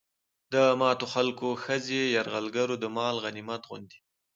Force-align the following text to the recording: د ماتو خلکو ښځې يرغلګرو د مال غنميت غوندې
د 0.53 0.55
ماتو 0.81 1.05
خلکو 1.13 1.47
ښځې 1.63 2.01
يرغلګرو 2.15 2.75
د 2.79 2.85
مال 2.95 3.15
غنميت 3.23 3.63
غوندې 3.69 3.97